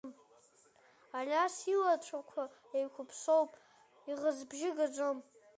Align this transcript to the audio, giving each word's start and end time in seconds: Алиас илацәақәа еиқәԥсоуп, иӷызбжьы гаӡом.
Алиас 1.17 1.55
илацәақәа 1.73 2.43
еиқәԥсоуп, 2.77 3.51
иӷызбжьы 4.09 4.69
гаӡом. 4.77 5.17